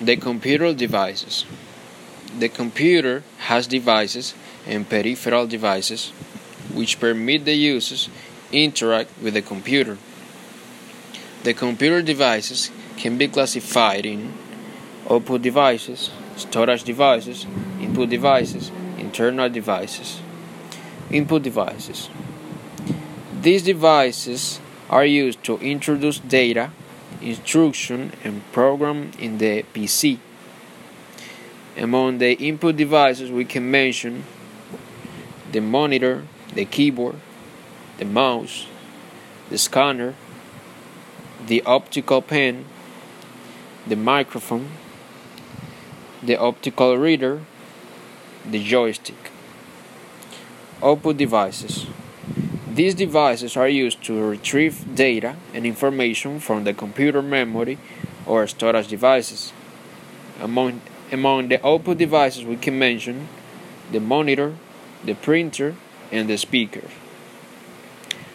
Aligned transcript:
The 0.00 0.16
computer 0.16 0.74
devices. 0.74 1.44
The 2.38 2.48
computer 2.48 3.22
has 3.38 3.68
devices 3.68 4.34
and 4.66 4.88
peripheral 4.88 5.46
devices 5.46 6.10
which 6.72 6.98
permit 6.98 7.44
the 7.44 7.54
users 7.54 8.08
interact 8.50 9.10
with 9.22 9.34
the 9.34 9.42
computer. 9.42 9.96
The 11.44 11.54
computer 11.54 12.02
devices 12.02 12.70
can 12.96 13.18
be 13.18 13.28
classified 13.28 14.04
in 14.06 14.32
output 15.08 15.42
devices, 15.42 16.10
storage 16.36 16.82
devices, 16.82 17.46
input 17.80 18.08
devices, 18.08 18.72
internal 18.98 19.48
devices. 19.48 20.20
Input 21.10 21.42
devices. 21.42 22.08
These 23.40 23.62
devices 23.62 24.58
are 24.90 25.04
used 25.04 25.44
to 25.44 25.58
introduce 25.58 26.18
data, 26.18 26.72
instruction, 27.24 28.12
and 28.22 28.42
program 28.52 29.10
in 29.18 29.38
the 29.38 29.64
PC. 29.74 30.18
Among 31.76 32.18
the 32.18 32.32
input 32.34 32.76
devices, 32.76 33.30
we 33.30 33.44
can 33.44 33.70
mention 33.70 34.24
the 35.50 35.60
monitor, 35.60 36.24
the 36.54 36.64
keyboard, 36.64 37.16
the 37.98 38.04
mouse, 38.04 38.66
the 39.50 39.58
scanner, 39.58 40.14
the 41.46 41.62
optical 41.62 42.22
pen, 42.22 42.64
the 43.86 43.96
microphone, 43.96 44.68
the 46.22 46.36
optical 46.36 46.96
reader, 46.96 47.42
the 48.44 48.62
joystick. 48.62 49.30
Output 50.82 51.16
devices. 51.16 51.86
These 52.74 52.96
devices 52.96 53.56
are 53.56 53.68
used 53.68 54.02
to 54.04 54.20
retrieve 54.20 54.96
data 54.96 55.36
and 55.54 55.64
information 55.64 56.40
from 56.40 56.64
the 56.64 56.74
computer 56.74 57.22
memory 57.22 57.78
or 58.26 58.48
storage 58.48 58.88
devices. 58.88 59.52
Among, 60.40 60.80
among 61.12 61.48
the 61.48 61.64
output 61.64 61.98
devices, 61.98 62.44
we 62.44 62.56
can 62.56 62.76
mention 62.76 63.28
the 63.92 64.00
monitor, 64.00 64.56
the 65.04 65.14
printer, 65.14 65.76
and 66.10 66.28
the 66.28 66.36
speaker. 66.36 66.88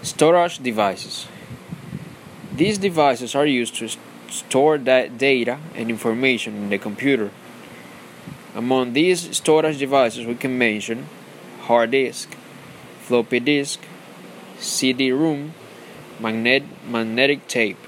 Storage 0.00 0.60
devices. 0.60 1.26
These 2.54 2.78
devices 2.78 3.34
are 3.34 3.44
used 3.44 3.74
to 3.76 3.90
store 4.30 4.78
that 4.78 5.18
data 5.18 5.58
and 5.74 5.90
information 5.90 6.54
in 6.56 6.70
the 6.70 6.78
computer. 6.78 7.30
Among 8.54 8.94
these 8.94 9.36
storage 9.36 9.76
devices, 9.76 10.24
we 10.24 10.36
can 10.36 10.56
mention 10.56 11.06
hard 11.64 11.90
disk, 11.90 12.34
floppy 13.02 13.38
disk, 13.38 13.80
CD-ROM, 14.62 15.52
magnet, 16.20 16.62
magnetic 16.88 17.48
tape. 17.48 17.78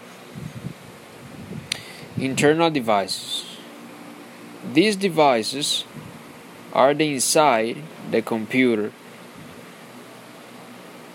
Internal 2.16 2.68
devices. 2.68 3.44
These 4.72 4.96
devices 4.96 5.84
are 6.72 6.92
the 6.92 7.14
inside 7.14 7.76
the 8.10 8.22
computer 8.22 8.92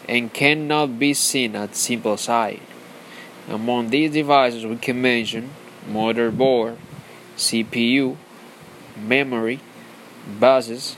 and 0.07 0.33
cannot 0.33 0.97
be 0.97 1.13
seen 1.13 1.55
at 1.55 1.75
simple 1.75 2.16
sight. 2.16 2.61
Among 3.49 3.89
these 3.89 4.13
devices 4.13 4.66
we 4.66 4.77
can 4.77 5.01
mention 5.01 5.49
motherboard, 5.89 6.77
CPU, 7.35 8.16
memory, 8.97 9.59
buses, 10.39 10.95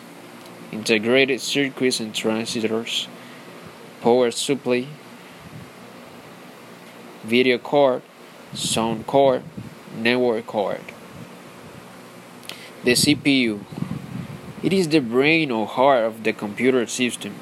integrated 0.71 1.41
circuits 1.41 1.99
and 1.99 2.13
transistors, 2.13 3.07
power 4.01 4.31
supply, 4.31 4.87
video 7.23 7.59
card, 7.59 8.01
sound 8.53 9.05
card, 9.05 9.43
network 9.95 10.47
card. 10.47 10.81
The 12.83 12.93
CPU. 12.93 13.63
It 14.63 14.73
is 14.73 14.87
the 14.89 14.99
brain 14.99 15.51
or 15.51 15.67
heart 15.67 16.03
of 16.03 16.23
the 16.23 16.33
computer 16.33 16.87
system. 16.87 17.35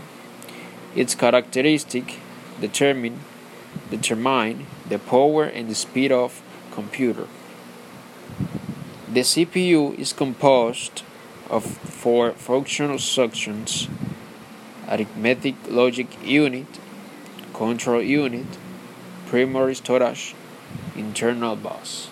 Its 0.96 1.16
characteristic 1.16 2.20
determine 2.60 3.22
determine 3.90 4.66
the 4.90 5.00
power 5.00 5.46
and 5.46 5.70
the 5.70 5.76
speed 5.76 6.12
of 6.12 6.42
computer. 6.72 7.28
The 9.12 9.22
CPU 9.22 9.98
is 9.98 10.12
composed 10.12 11.04
of 11.50 11.64
four 11.66 12.32
functional 12.34 13.00
sections 13.00 13.88
arithmetic 14.90 15.56
logic 15.68 16.08
unit, 16.24 16.68
control 17.54 18.02
unit, 18.02 18.48
primary 19.28 19.76
storage, 19.76 20.36
internal 20.96 21.56
bus. 21.56 22.10